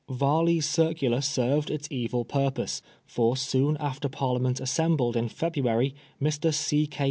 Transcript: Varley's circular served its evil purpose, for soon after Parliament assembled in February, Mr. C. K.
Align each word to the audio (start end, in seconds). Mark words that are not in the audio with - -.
Varley's 0.09 0.65
circular 0.67 1.21
served 1.21 1.69
its 1.69 1.87
evil 1.91 2.25
purpose, 2.25 2.81
for 3.05 3.37
soon 3.37 3.77
after 3.77 4.09
Parliament 4.09 4.59
assembled 4.59 5.15
in 5.15 5.29
February, 5.29 5.93
Mr. 6.19 6.51
C. 6.51 6.87
K. 6.87 6.99